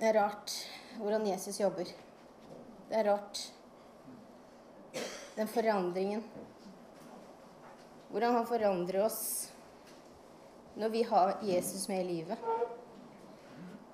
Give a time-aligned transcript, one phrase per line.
[0.00, 0.52] Det er rart
[0.96, 1.88] hvordan Jesus jobber.
[2.88, 3.40] Det er rart.
[5.36, 6.22] Den forandringen.
[8.08, 9.20] Hvordan han forandrer oss
[10.80, 12.48] når vi har Jesus med i livet.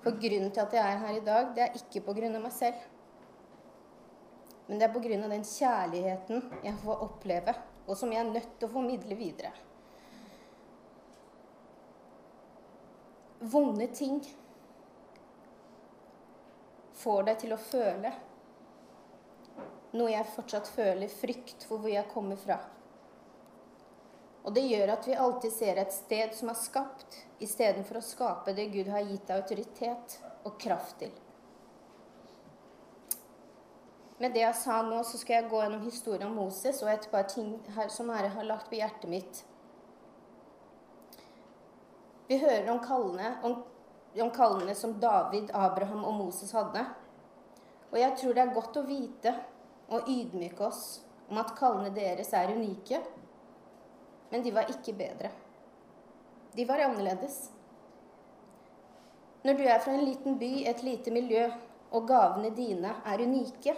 [0.04, 2.46] For grunnen til at jeg er her i dag, det er ikke på grunn av
[2.46, 2.86] meg selv.
[4.68, 8.30] Men det er på grunn av den kjærligheten jeg får oppleve, og som jeg er
[8.30, 9.50] nødt til å formidle videre.
[13.42, 14.20] Vonde ting
[16.96, 18.12] får deg til å føle
[19.96, 22.58] noe jeg fortsatt føler frykt for hvor jeg kommer fra.
[24.46, 28.54] Og det gjør at vi alltid ser et sted som er skapt, istedenfor å skape
[28.54, 31.14] det Gud har gitt deg autoritet og kraft til.
[34.22, 37.08] Med det jeg sa nå, så skal jeg gå gjennom historien om Moses og et
[37.12, 39.42] par ting her som Herre har lagt på hjertet mitt.
[42.30, 43.58] Vi hører om kallene, om,
[44.22, 46.84] om kallene som David, Abraham og Moses hadde.
[47.92, 49.32] Og jeg tror det er godt å vite
[49.86, 50.84] og ydmyke oss
[51.30, 53.00] om at kallene deres er unike,
[54.30, 55.30] men de var ikke bedre.
[56.56, 57.50] De var annerledes.
[59.46, 61.44] Når du er fra en liten by, et lite miljø,
[61.94, 63.76] og gavene dine er unike,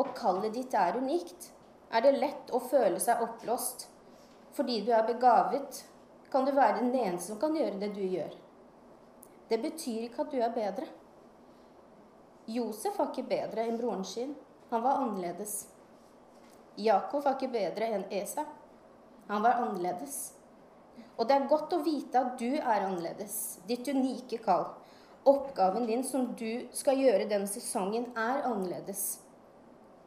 [0.00, 1.50] og kallet ditt er unikt,
[1.92, 3.88] er det lett å føle seg oppblåst.
[4.56, 5.82] Fordi du er begavet,
[6.32, 8.32] kan du være den eneste som kan gjøre det du gjør.
[9.52, 10.86] Det betyr ikke at du er bedre.
[12.48, 14.30] Josef var ikke bedre enn broren sin.
[14.70, 15.66] Han var annerledes.
[16.80, 18.46] Jakob var ikke bedre enn Esa.
[19.28, 20.32] Han var annerledes.
[21.18, 23.36] Og det er godt å vite at du er annerledes.
[23.68, 24.70] Ditt unike kall.
[25.28, 29.20] Oppgaven din som du skal gjøre denne sesongen, er annerledes.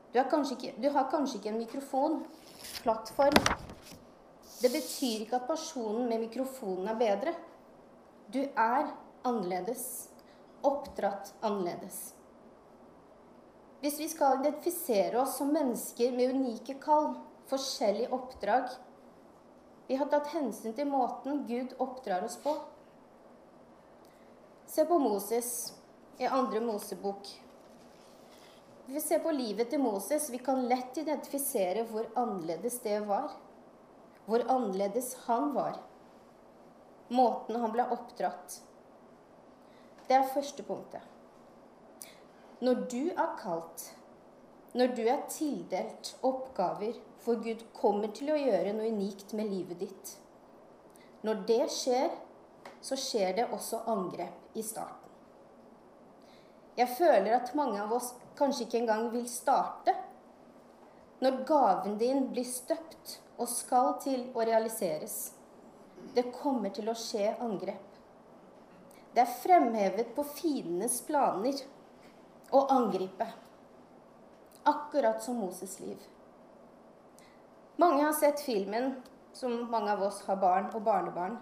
[0.09, 2.21] Du, ikke, du har kanskje ikke en mikrofon,
[2.81, 3.37] plattform.
[4.57, 7.37] Det betyr ikke at personen med mikrofonen er bedre.
[8.33, 8.89] Du er
[9.25, 10.09] annerledes.
[10.61, 12.13] Oppdratt annerledes.
[13.81, 17.11] Hvis vi skal identifisere oss som mennesker med unike kall,
[17.49, 18.69] forskjellige oppdrag
[19.87, 22.55] Vi har tatt hensyn til måten Gud oppdrar oss på.
[24.65, 25.49] Se på Moses
[26.17, 27.29] i andre Mosebok.
[28.85, 30.29] Vi ser på livet til Moses.
[30.29, 33.29] Vi kan lett identifisere hvor annerledes det var.
[34.25, 35.77] Hvor annerledes han var.
[37.13, 38.59] Måten han ble oppdratt.
[40.07, 41.01] Det er første punktet.
[42.61, 43.87] Når du er kalt,
[44.77, 49.81] når du er tildelt oppgaver for Gud kommer til å gjøre noe unikt med livet
[49.81, 50.11] ditt
[51.25, 52.11] Når det skjer,
[52.85, 55.09] så skjer det også angrep i starten.
[56.77, 59.95] Jeg føler at mange av oss kanskje ikke engang vil starte.
[61.23, 65.31] Når gaven din blir støpt og skal til å realiseres.
[66.13, 67.94] Det kommer til å skje angrep.
[69.15, 71.61] Det er fremhevet på fiendenes planer
[72.51, 73.27] å angripe.
[74.67, 76.01] Akkurat som Moses' liv.
[77.79, 78.89] Mange har sett filmen,
[79.33, 81.37] som mange av oss har barn og barnebarn.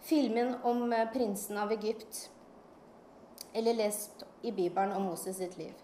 [0.00, 2.28] Filmen om eh, prinsen av Egypt.
[3.52, 5.74] Eller lest i Bibelen om Moses sitt liv.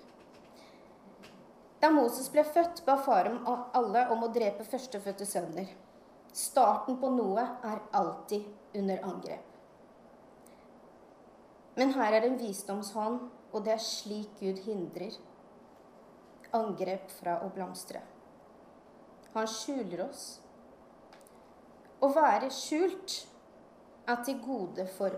[1.83, 3.41] Da Moses ble født, ba faren
[3.75, 5.67] alle om å drepe førstefødte sønner.
[6.31, 8.47] Starten på noe er alltid
[8.79, 9.54] under angrep.
[11.75, 13.23] Men her er en visdomshånd
[13.55, 15.15] og det er slik Gud hindrer
[16.55, 18.01] angrep fra å blomstre.
[19.35, 20.25] Han skjuler oss.
[21.99, 23.17] Å være skjult
[24.11, 25.17] er til gode for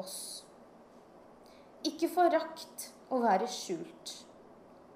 [0.00, 0.16] oss.
[1.86, 4.14] Ikke forakt å være skjult.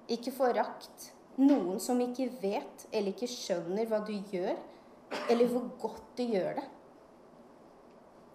[0.09, 4.57] Ikke forakt noen som ikke vet eller ikke skjønner hva du gjør,
[5.29, 6.65] eller hvor godt du gjør det.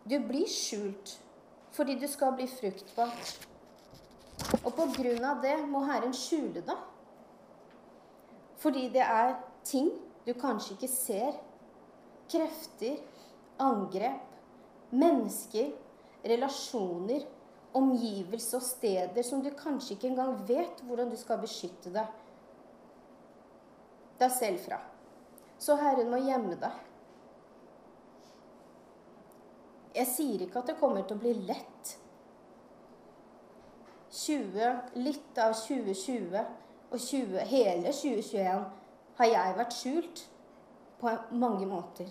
[0.04, 1.18] Du blir skjult
[1.74, 3.12] fordi du skal bli fruktbar.
[4.62, 6.76] Og på grunn av det må Herren skjule det.
[8.62, 9.36] Fordi det er
[9.66, 9.90] ting
[10.24, 11.38] du kanskje ikke ser.
[12.30, 12.96] Krefter,
[13.60, 14.22] angrep,
[14.94, 15.72] mennesker,
[16.24, 17.26] relasjoner,
[17.74, 22.20] omgivelser og steder som du kanskje ikke engang vet hvordan du skal beskytte deg
[24.20, 24.78] deg selv fra.
[25.58, 26.93] Så Herren må gjemme deg.
[29.94, 31.94] Jeg sier ikke at det kommer til å bli lett
[34.14, 34.66] 20,
[35.02, 38.66] litt av 2020 og 20, hele 2021
[39.18, 40.24] har jeg vært skjult
[41.00, 42.10] på mange måter.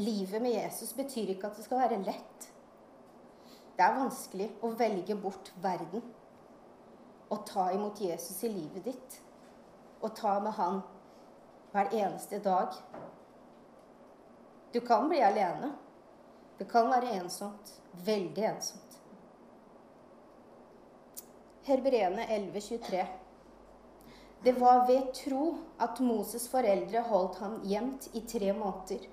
[0.00, 2.48] Livet med Jesus betyr ikke at det skal være lett.
[3.76, 6.02] Det er vanskelig å velge bort verden
[7.30, 9.20] og ta imot Jesus i livet ditt.
[10.02, 10.80] Og ta med han
[11.72, 12.74] hver eneste dag.
[14.72, 15.72] Du kan bli alene.
[16.58, 17.72] Det kan være ensomt.
[18.04, 18.98] Veldig ensomt.
[21.62, 23.06] Herberene 11,23.
[24.44, 29.08] Det var ved tro at Moses' foreldre holdt ham gjemt i tre måneder.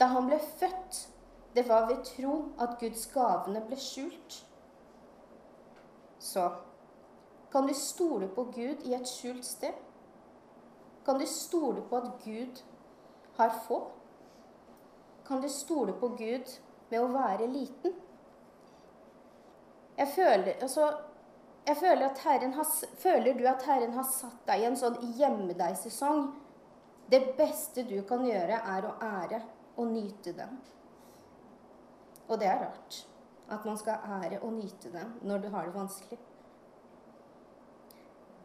[0.00, 1.08] Da han ble født,
[1.54, 4.40] det var ved tro at Guds gavene ble skjult.
[6.18, 6.48] Så
[7.52, 9.76] kan du stole på Gud i et skjult sted?
[11.04, 12.64] Kan du stole på at Gud
[13.36, 13.84] har få?
[15.28, 16.52] Kan du stole på Gud
[16.88, 17.92] med å være liten?
[19.98, 20.86] Jeg føler, altså,
[21.66, 22.68] jeg føler, at Herren har,
[23.02, 26.30] føler du at Herren har satt deg i en sånn gjemme deg-sesong?
[27.12, 29.42] Det beste du kan gjøre, er å ære
[29.76, 30.56] og nyte den.
[32.28, 33.02] Og det er rart
[33.52, 36.20] at man skal ære og nyte den når du har det vanskelig.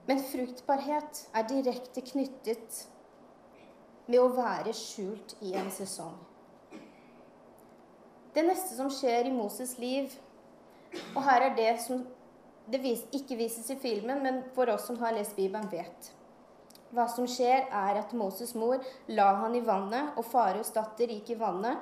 [0.08, 2.84] Men fruktbarhet er direkte knyttet
[4.12, 6.16] med å være skjult i en sesong.
[8.34, 10.14] Det neste som skjer i Moses' liv,
[11.14, 12.02] og her er det som
[12.72, 16.10] det vis, ikke vises i filmen, men for oss som har lest Bibelen, vet.
[16.94, 21.34] Hva som skjer, er at Moses' mor la han i vannet, og Faros datter gikk
[21.34, 21.82] i vannet,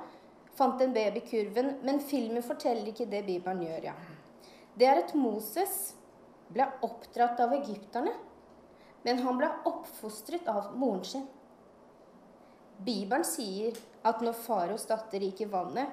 [0.56, 3.96] fant en baby i kurven, men filmen forteller ikke det Bibelen gjør, ja.
[4.76, 5.94] Det er at Moses
[6.52, 8.12] ble oppdratt av egypterne,
[9.04, 11.26] men han ble oppfostret av moren sin.
[12.82, 15.88] Bibelen sier at når faros datter gikk i vannet,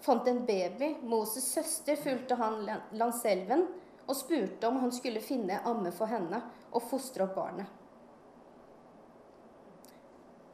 [0.00, 2.64] fant en baby, Moses' søster fulgte han
[2.96, 3.66] langs elven
[4.06, 7.76] og spurte om han skulle finne amme for henne og fostre opp barnet.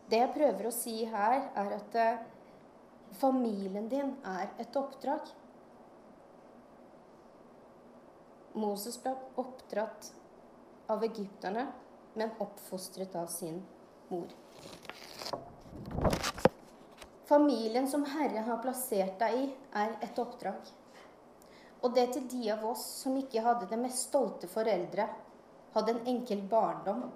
[0.07, 2.21] Det jeg prøver å si her, er at eh,
[3.19, 5.33] familien din er et oppdrag.
[8.57, 10.13] Moses ble oppdratt
[10.93, 11.67] av egypterne,
[12.15, 13.59] men oppfostret av sin
[14.09, 14.31] mor.
[17.27, 20.69] Familien som Herre har plassert deg i, er et oppdrag.
[21.83, 25.09] Og det til de av oss som ikke hadde det mest stolte foreldre,
[25.75, 27.09] hadde en enkel barndom.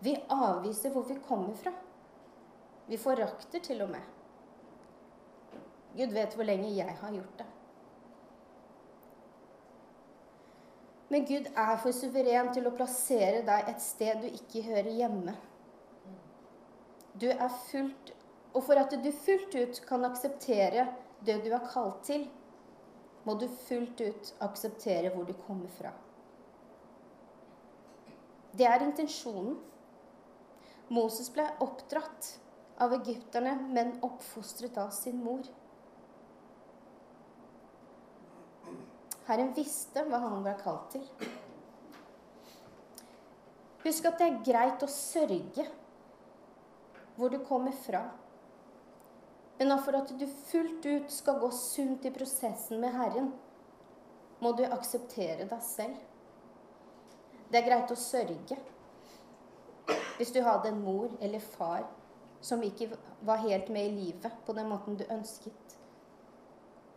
[0.00, 1.74] Vi avviser hvor vi kommer fra.
[2.88, 4.02] Vi forakter til og med.
[5.98, 7.48] Gud vet hvor lenge jeg har gjort det.
[11.08, 15.36] Men Gud er for suveren til å plassere deg et sted du ikke hører hjemme.
[17.18, 18.12] Du er fullt
[18.54, 20.86] Og for at du fullt ut kan akseptere
[21.26, 22.26] det du er kalt til,
[23.26, 25.92] må du fullt ut akseptere hvor du kommer fra.
[28.58, 29.58] Det er intensjonen.
[30.88, 32.38] Moses ble oppdratt
[32.80, 35.44] av egypterne, men oppfostret av sin mor.
[39.28, 41.04] Herren visste hva han var kalt til.
[43.84, 45.66] Husk at det er greit å sørge
[47.18, 48.06] hvor du kommer fra.
[49.58, 53.32] Men for at du fullt ut skal gå sunt i prosessen med Herren,
[54.38, 55.96] må du akseptere deg selv.
[57.50, 58.58] Det er greit å sørge
[60.18, 61.86] hvis du hadde en mor eller far
[62.44, 62.90] som ikke
[63.26, 65.76] var helt med i livet på den måten du ønsket.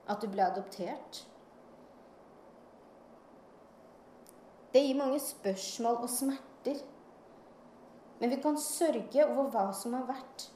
[0.10, 1.24] At du ble adoptert.
[4.74, 6.82] Det gir mange spørsmål og smerter.
[8.20, 10.50] Men vi kan sørge over hva som har vært.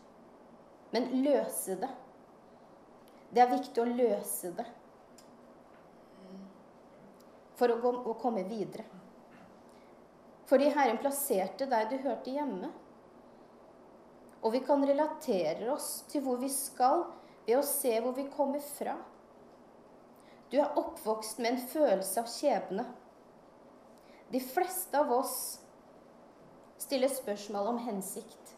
[0.96, 1.92] Men løse det.
[3.36, 4.66] Det er viktig å løse det
[7.60, 8.86] for å, gå, å komme videre.
[10.48, 12.70] Fordi Herren plasserte deg du hørte hjemme.
[14.46, 17.08] Og vi kan relatere oss til hvor vi skal
[17.46, 18.96] ved å se hvor vi kommer fra.
[20.52, 22.86] Du er oppvokst med en følelse av skjebne.
[24.32, 25.38] De fleste av oss
[26.82, 28.55] stiller spørsmål om hensikt.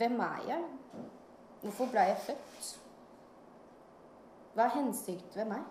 [0.00, 0.64] Hvem er jeg?
[1.60, 2.68] Hvorfor ble jeg født?
[4.54, 5.66] Hva er hensikten ved meg?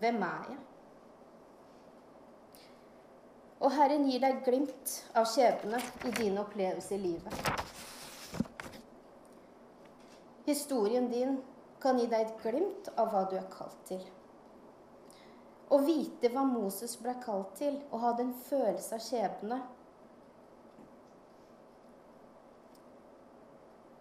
[0.00, 0.60] Hvem er jeg?
[3.60, 7.34] Og Herren gir deg glimt av skjebne i dine opplevelser i livet.
[10.46, 11.36] Historien din
[11.82, 14.00] kan gi deg et glimt av hva du er kalt til.
[15.68, 19.60] Å vite hva Moses ble kalt til, og ha den følelse av skjebne.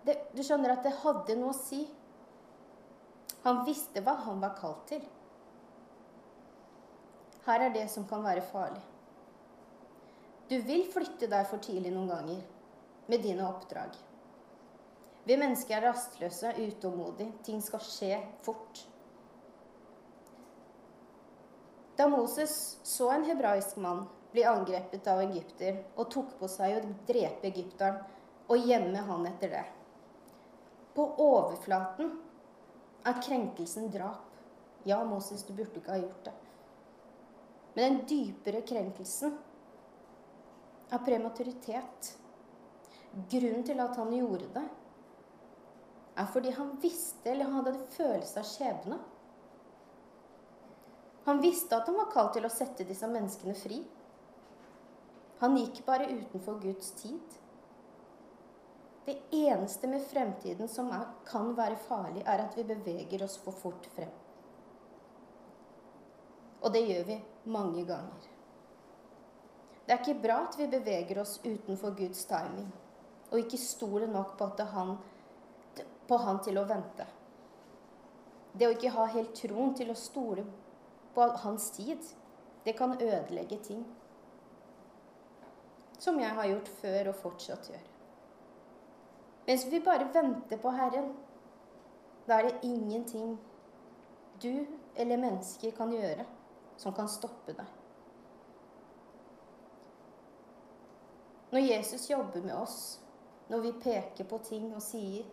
[0.07, 1.81] Det, du skjønner at det hadde noe å si.
[3.43, 5.01] Han visste hva han var kalt til.
[7.43, 8.81] Her er det som kan være farlig.
[10.49, 12.45] Du vil flytte deg for tidlig noen ganger
[13.11, 13.97] med dine oppdrag.
[15.27, 17.35] Vi mennesker er rastløse, utålmodige.
[17.45, 18.83] Ting skal skje fort.
[21.99, 22.53] Da Moses
[22.87, 27.99] så en hebraisk mann bli angrepet av egypter og tok på seg å drepe egypteren
[28.47, 29.65] og gjemme han etter det
[30.99, 32.09] På overflaten
[33.07, 34.25] er krenkelsen drap.
[34.83, 36.33] Ja, Moses, du burde ikke ha gjort det.
[37.77, 39.37] Men den dypere krenkelsen
[40.91, 42.17] av prematuritet
[43.31, 44.65] Grunnen til at han gjorde det,
[46.19, 48.99] er fordi han visste eller han hadde følelse av skjebne.
[51.25, 53.79] Han visste at han var kalt til å sette disse menneskene fri.
[55.39, 57.39] Han gikk bare utenfor Guds tid.
[59.09, 63.57] Det eneste med fremtiden som er, kan være farlig, er at vi beveger oss for
[63.57, 64.11] fort frem.
[66.61, 67.17] Og det gjør vi
[67.49, 68.27] mange ganger.
[69.87, 72.69] Det er ikke bra at vi beveger oss utenfor Guds timing
[73.31, 74.95] og ikke stoler nok på, han,
[76.05, 77.09] på han til å vente.
[78.53, 80.45] Det å ikke ha helt troen til å stole
[81.15, 82.13] på hans tid,
[82.61, 83.85] det kan ødelegge ting.
[85.97, 87.95] Som jeg har gjort før og fortsatt gjør.
[89.49, 91.07] Mens vi bare venter på Herren,
[92.27, 93.31] da er det ingenting
[94.41, 96.21] du eller mennesker kan gjøre
[96.77, 97.71] som kan stoppe deg.
[101.49, 102.99] Når Jesus jobber med oss,
[103.49, 105.25] når vi peker på ting og sier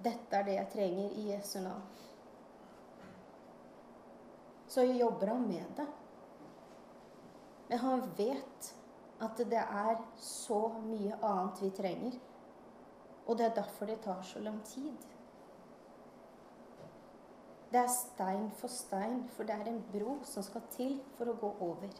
[0.00, 1.82] 'Dette er det jeg trenger i Jesu navn',
[4.68, 5.86] så jobber han med det.
[7.68, 8.72] Men han vet
[9.20, 12.18] at det er så mye annet vi trenger.
[13.26, 14.92] Og det er derfor det tar så lang tid.
[17.72, 21.38] Det er stein for stein, for det er en bro som skal til for å
[21.40, 21.90] gå over.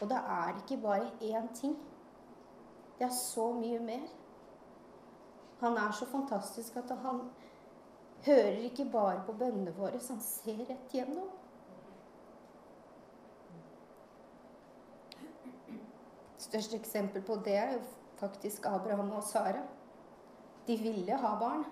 [0.00, 1.76] Og da er det ikke bare én ting.
[2.98, 4.06] Det er så mye mer.
[5.60, 7.20] Han er så fantastisk at han
[8.26, 11.28] hører ikke bare på bønnene våre, så han ser rett gjennom.
[16.38, 17.80] Største eksempel på det er jo
[18.20, 19.62] faktisk Abraham og Sara.
[20.66, 21.64] De ville ha barn.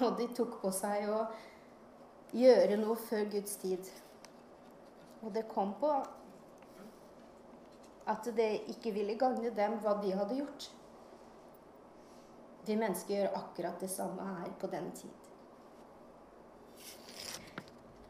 [0.00, 1.22] Og de tok på seg å
[2.36, 3.88] gjøre noe før Guds tid.
[5.22, 5.92] Og det kom på
[8.08, 10.68] at det ikke ville gagne dem hva de hadde gjort.
[12.68, 15.26] Vi mennesker gjør akkurat det samme her på den tid.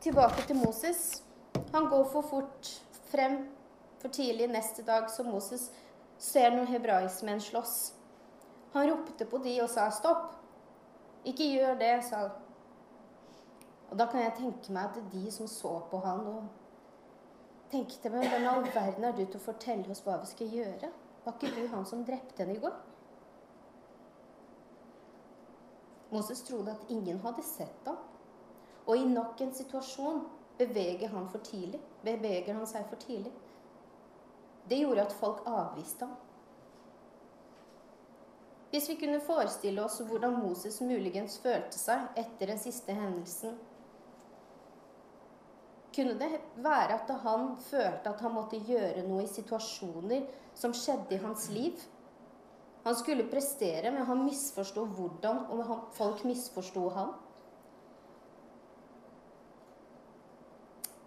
[0.03, 1.23] Tilbake til Moses.
[1.73, 2.71] Han går for fort
[3.11, 3.39] frem
[3.99, 5.69] for tidlig neste dag, så Moses
[6.19, 7.79] ser noen hebraismenn slåss.
[8.73, 10.35] Han ropte på de og sa 'stopp'.
[11.25, 12.31] Ikke gjør det, sa han.
[13.91, 16.49] Og da kan jeg tenke meg at de som så på han og
[17.71, 20.53] tenkte Men Hvem i all verden er du til å fortelle oss hva vi skal
[20.53, 20.91] gjøre?
[21.25, 22.77] Var ikke du han som drepte henne i går?
[26.11, 27.99] Moses trodde at ingen hadde sett ham.
[28.87, 30.23] Og i nok en situasjon
[30.59, 31.81] beveger han for tidlig.
[32.05, 33.33] Beveger han seg for tidlig.
[34.69, 36.17] Det gjorde at folk avviste ham.
[38.69, 43.57] Hvis vi kunne forestille oss hvordan Moses muligens følte seg etter den siste hendelsen
[45.99, 51.17] kunne det være at han følte at han måtte gjøre noe i situasjoner som skjedde
[51.17, 51.81] i hans liv.
[52.85, 57.11] Han skulle prestere, men han misforsto hvordan, og folk misforsto han.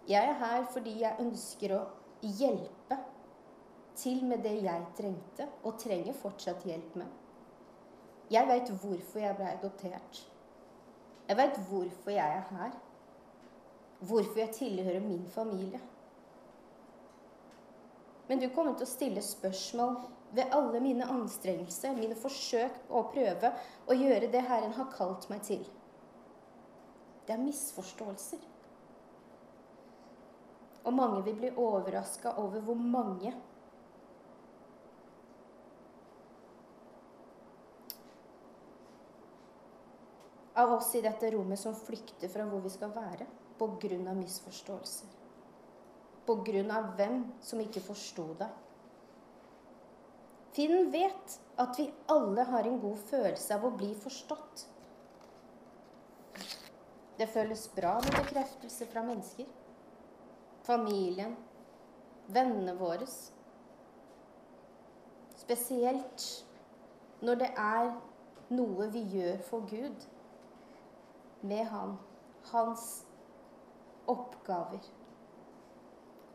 [0.08, 1.82] Jeg er her fordi jeg ønsker å
[2.22, 2.98] hjelpe
[3.98, 7.10] til med det jeg trengte, og trenger fortsatt hjelp med.
[8.32, 10.22] Jeg veit hvorfor jeg ble adoptert.
[11.28, 12.72] Jeg veit hvorfor jeg er her
[14.08, 15.80] hvorfor jeg tilhører min familie.
[18.28, 19.96] Men du kommer til å stille spørsmål
[20.32, 23.52] ved alle mine anstrengelser, mine forsøk på å prøve
[23.86, 25.62] å gjøre det Herren har kalt meg til.
[27.26, 28.40] Det er misforståelser.
[30.84, 33.32] Og mange vil bli overraska over hvor mange
[40.54, 43.26] av oss i dette rommet som flykter fra hvor vi skal være
[43.58, 44.14] pga.
[44.14, 45.08] misforståelser.
[46.26, 46.82] Pga.
[46.96, 48.50] hvem som ikke forsto deg.
[50.52, 54.66] Finn vet at vi alle har en god følelse av å bli forstått.
[57.16, 59.46] Det føles bra med bekreftelse fra mennesker.
[60.62, 61.36] Familien,
[62.30, 63.06] vennene våre.
[65.42, 66.26] Spesielt
[67.22, 67.92] når det er
[68.54, 70.06] noe vi gjør for Gud
[71.42, 71.96] med Han.
[72.52, 72.86] Hans
[74.10, 74.82] oppgaver.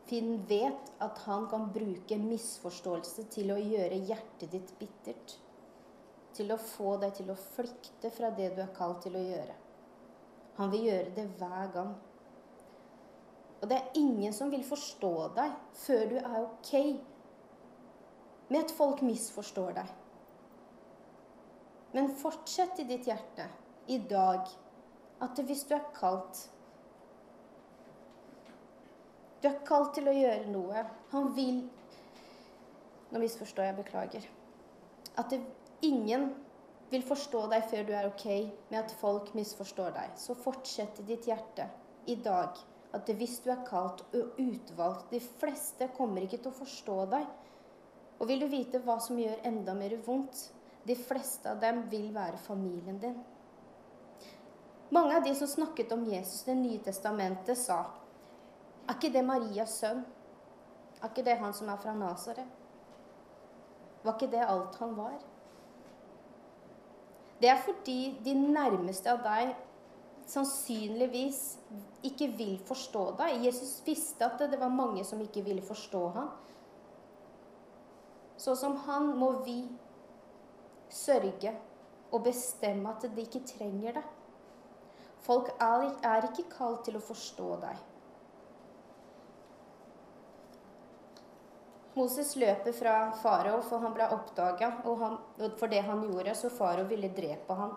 [0.08, 5.34] Finn vet at han kan bruke misforståelse til å gjøre hjertet ditt bittert.
[6.36, 9.56] Til å få deg til å flykte fra det du er kalt til å gjøre.
[10.56, 11.92] Han vil gjøre det hver gang.
[13.58, 16.74] Og det er ingen som vil forstå deg før du er ok
[18.48, 19.88] med at folk misforstår deg.
[21.96, 23.48] Men fortsett i ditt hjerte
[23.88, 24.48] i dag
[25.24, 26.46] at hvis du er kalt
[29.38, 30.80] Du er kalt til å gjøre noe.
[31.12, 31.60] Han vil
[33.08, 34.24] Nå misforstår jeg, beklager.
[35.16, 35.38] At det,
[35.86, 36.26] ingen
[36.90, 38.26] vil forstå deg før du er ok
[38.68, 40.16] med at folk misforstår deg.
[40.20, 41.68] Så fortsett i ditt hjerte
[42.10, 42.58] i dag
[42.96, 47.26] at hvis du er kalt og utvalgt De fleste kommer ikke til å forstå deg.
[48.18, 50.48] Og vil du vite hva som gjør enda mer vondt?
[50.88, 53.18] De fleste av dem vil være familien din.
[54.90, 57.84] Mange av de som snakket om Jesus i Det nye testamentet, sa
[58.88, 60.04] Er ikke det Marias sønn?
[61.02, 62.46] Er ikke det han som er fra Nasaret?
[64.02, 65.18] Var ikke det alt han var?
[67.38, 69.52] Det er fordi de nærmeste av deg
[70.28, 71.40] sannsynligvis
[72.04, 73.40] ikke vil forstå deg.
[73.46, 76.28] Jesus visste at det var mange som ikke ville forstå ham.
[78.38, 79.62] Så som han må vi
[80.92, 81.54] sørge
[82.12, 84.04] og bestemme at de ikke trenger det.
[85.24, 87.84] Folk er ikke kalt til å forstå deg.
[91.98, 97.10] Moses løper fra farao, for han ble oppdaga for det han gjorde, så farao ville
[97.16, 97.74] drepe ham.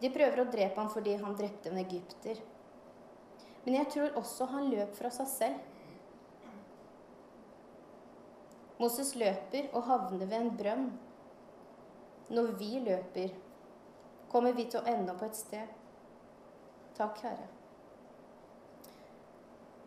[0.00, 2.40] De prøver å drepe ham fordi han drepte en egypter.
[3.64, 5.72] Men jeg tror også han løp fra seg selv.
[8.76, 10.86] Moses løper og havner ved en brønn.
[12.28, 13.32] Når vi løper,
[14.30, 15.74] kommer vi til å ende opp et sted.
[16.98, 17.48] Takk, Herre.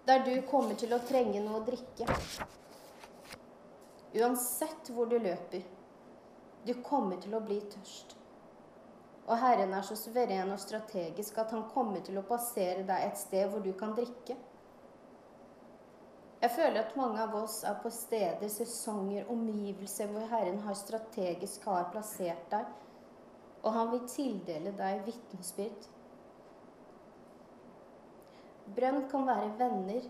[0.10, 2.08] Der du kommer til å trenge noe å drikke.
[4.18, 5.62] Uansett hvor du løper.
[6.66, 8.19] Du kommer til å bli tørst.
[9.30, 13.20] Og Herren er så suveren og strategisk at han kommer til å passere deg et
[13.22, 14.38] sted hvor du kan drikke.
[16.40, 21.68] Jeg føler at mange av oss er på steder, sesonger, omgivelser hvor Herren har strategisk
[21.68, 22.70] har plassert deg,
[23.60, 25.90] og han vil tildele deg vitnesbyrd.
[28.78, 30.10] Brønn kan være venner,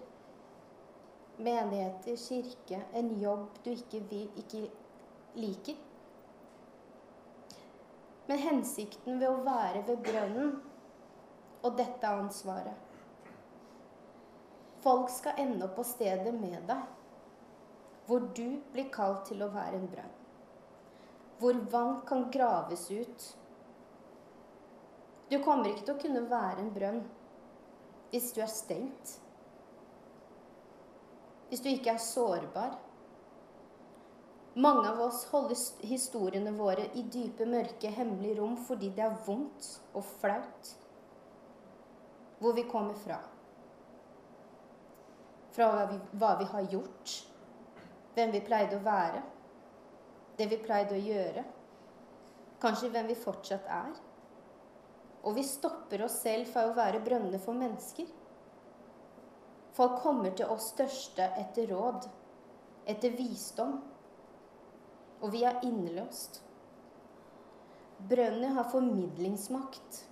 [1.40, 4.64] menigheter, kirke, en jobb du ikke, vil, ikke
[5.40, 5.89] liker.
[8.30, 10.54] Men hensikten ved å være ved brønnen,
[11.66, 12.86] og dette er ansvaret
[14.80, 16.84] Folk skal ende opp på stedet med deg,
[18.08, 20.14] hvor du blir kalt til å være en brønn.
[21.40, 23.26] Hvor vann kan graves ut.
[25.30, 27.02] Du kommer ikke til å kunne være en brønn
[28.14, 29.18] hvis du er stengt.
[31.50, 32.78] Hvis du ikke er sårbar.
[34.60, 35.56] Mange av oss holder
[35.88, 40.72] historiene våre i dype, mørke, hemmelige rom fordi det er vondt og flaut
[42.40, 43.20] hvor vi kommer fra.
[45.56, 47.14] Fra hva vi, hva vi har gjort,
[48.16, 49.22] hvem vi pleide å være,
[50.40, 51.44] det vi pleide å gjøre,
[52.64, 53.92] kanskje hvem vi fortsatt er.
[55.24, 58.08] Og vi stopper oss selv fra å være brønner for mennesker.
[59.76, 62.08] Folk kommer til oss største etter råd,
[62.92, 63.80] etter visdom,
[65.20, 66.42] og vi er innelåst.
[68.10, 70.04] Brønnet har formidlingsmakt.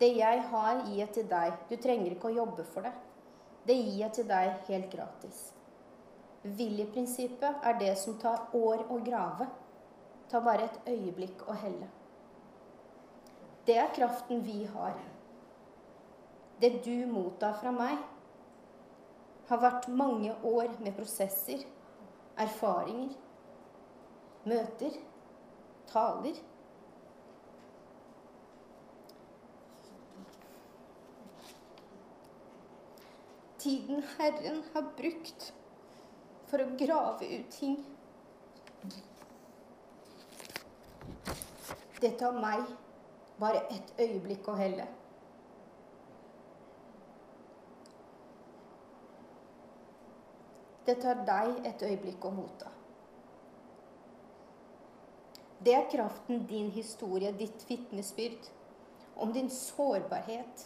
[0.00, 1.56] Det jeg har, gir jeg til deg.
[1.68, 2.92] Du trenger ikke å jobbe for det.
[3.68, 5.40] Det gir jeg til deg helt gratis.
[6.42, 9.50] Viljeprinsippet er det som tar år å grave.
[10.32, 11.90] Ta bare et øyeblikk å helle.
[13.68, 14.96] Det er kraften vi har.
[16.60, 18.00] Det du mottar fra meg,
[19.50, 21.62] har vært mange år med prosesser,
[22.40, 23.12] erfaringer,
[24.48, 24.96] møter,
[25.90, 26.38] taler.
[33.60, 35.50] Tiden Herren har brukt
[36.50, 37.76] for å grave ut ting.
[42.00, 42.64] Det tar meg
[43.40, 44.88] bare ett øyeblikk å helle.
[50.90, 52.66] Det tar deg et øyeblikk å motta.
[55.62, 58.48] Det er kraften din historie, ditt vitnesbyrd,
[59.22, 60.64] om din sårbarhet.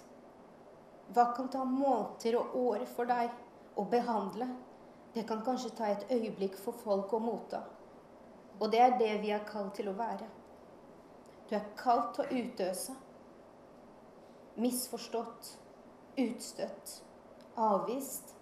[1.13, 3.37] Hva kan ta måneder og år for deg
[3.77, 4.49] å behandle?
[5.13, 7.61] Det kan kanskje ta et øyeblikk for folk å motta.
[8.63, 10.31] Og det er det vi er kalt til å være.
[11.51, 12.97] Du er kalt til å utøse.
[14.57, 15.53] Misforstått,
[16.17, 17.01] utstøtt,
[17.61, 18.34] avvist,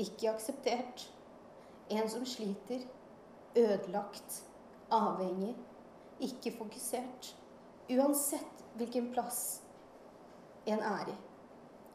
[0.00, 1.06] ikke akseptert.
[1.88, 2.86] En som sliter,
[3.54, 4.42] ødelagt,
[4.90, 5.54] avhengig,
[6.20, 7.34] ikke fokusert.
[7.90, 9.62] Uansett hvilken plass
[10.64, 11.16] en er i.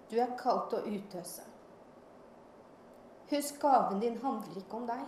[0.09, 1.45] Du er kalt å utøse.
[3.29, 5.05] Husk, gaven din handler ikke om deg.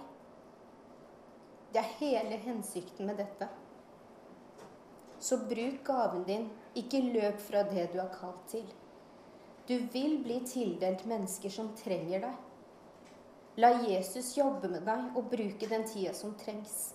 [1.73, 3.47] Det er hele hensikten med dette.
[5.21, 8.65] Så bruk gaven din, ikke løp fra det du er kalt til.
[9.69, 12.50] Du vil bli tildelt mennesker som trenger deg.
[13.57, 16.93] La Jesus jobbe med deg og bruke den tida som trengs.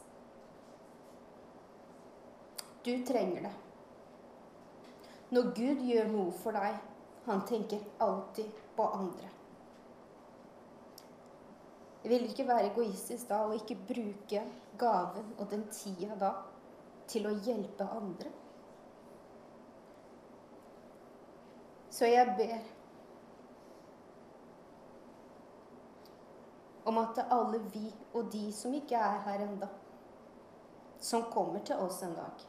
[2.87, 3.55] Du trenger det.
[5.35, 6.79] Når Gud gjør noe for deg,
[7.27, 9.29] han tenker alltid på andre.
[12.03, 14.45] Det vil ikke være egoistisk da å ikke bruke
[14.79, 16.33] gaven og den tida da
[17.11, 18.31] til å hjelpe andre.
[21.91, 22.76] Så jeg ber
[26.87, 29.69] om at alle vi og de som ikke er her enda,
[31.03, 32.45] som kommer til oss en dag,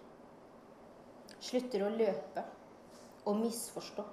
[1.39, 2.43] slutter å løpe
[3.27, 4.05] og misforstå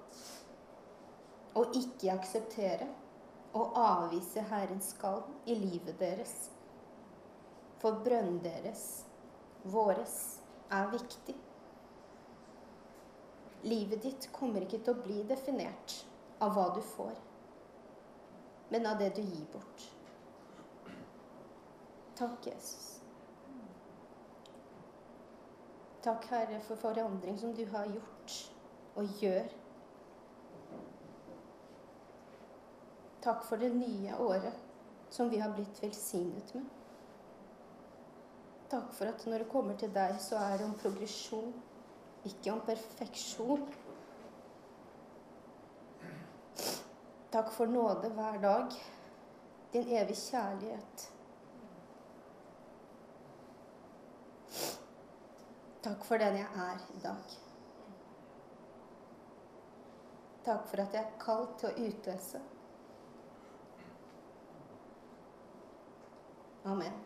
[1.55, 2.89] og ikke akseptere
[3.55, 6.35] og avvise Herrens kall i livet deres.
[7.79, 9.05] For brønnen deres,
[9.63, 10.17] våres,
[10.73, 11.37] er viktig.
[13.65, 16.01] Livet ditt kommer ikke til å bli definert
[16.43, 17.15] av hva du får,
[18.75, 19.94] men av det du gir bort.
[22.15, 23.01] Takk, Jesus.
[26.03, 28.35] Takk, Herre, for forandring som du har gjort
[28.95, 29.49] og gjør.
[33.25, 34.61] Takk for det nye året
[35.11, 36.67] som vi har blitt velsignet med.
[38.71, 41.55] Takk for at når det kommer til deg, så er det om progresjon,
[42.27, 43.65] ikke om perfeksjon.
[47.33, 48.79] Takk for nåde hver dag,
[49.73, 51.09] din evige kjærlighet.
[55.85, 57.33] Takk for den jeg er i dag.
[60.45, 62.41] Takk for at jeg er kalt til å utøse.
[66.65, 66.97] Amen.